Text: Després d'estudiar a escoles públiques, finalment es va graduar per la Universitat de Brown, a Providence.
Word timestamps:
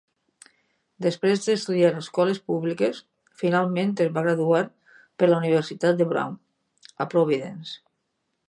Després 1.05 1.43
d'estudiar 1.43 1.91
a 1.91 1.99
escoles 2.05 2.39
públiques, 2.51 3.03
finalment 3.43 3.93
es 4.07 4.11
va 4.17 4.25
graduar 4.29 4.65
per 4.97 5.33
la 5.33 5.39
Universitat 5.45 6.01
de 6.01 6.11
Brown, 6.15 6.37
a 7.07 7.13
Providence. 7.17 7.79